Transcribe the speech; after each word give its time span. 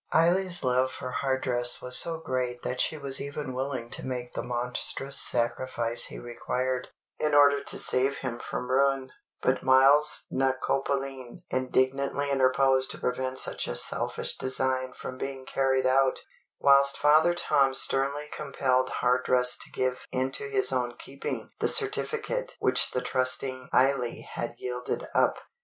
Eily's 0.15 0.63
love 0.63 0.91
for 0.91 1.11
Hardress 1.11 1.79
was 1.79 1.95
so 1.95 2.17
great 2.17 2.63
that 2.63 2.81
she 2.81 2.97
was 2.97 3.21
even 3.21 3.53
willing 3.53 3.87
to 3.91 4.03
make 4.03 4.33
the 4.33 4.41
monstrous 4.41 5.21
sacrifice 5.21 6.05
he 6.05 6.17
required, 6.17 6.87
in 7.19 7.35
order 7.35 7.61
to 7.63 7.77
save 7.77 8.17
him 8.17 8.39
from 8.39 8.71
ruin; 8.71 9.11
but 9.43 9.61
Myles 9.61 10.25
na 10.31 10.53
Coppaleen 10.59 11.43
indignantly 11.51 12.31
interposed 12.31 12.89
to 12.89 12.97
prevent 12.97 13.37
such 13.37 13.67
a 13.67 13.75
selfish 13.75 14.37
design 14.37 14.91
from 14.93 15.19
being 15.19 15.45
carried 15.45 15.85
out, 15.85 16.21
whilst 16.59 16.97
Father 16.97 17.35
Tom 17.35 17.75
sternly 17.75 18.25
compelled 18.35 18.89
Hardress 19.03 19.55
to 19.57 19.69
give 19.71 20.07
into 20.11 20.49
his 20.49 20.73
own 20.73 20.95
keeping 20.97 21.51
the 21.59 21.67
certificate 21.69 22.55
which 22.57 22.89
the 22.89 23.01
trusting 23.03 23.69
Eily 23.71 24.21
had 24.21 24.55
yielded 24.57 25.05
up. 25.13 25.37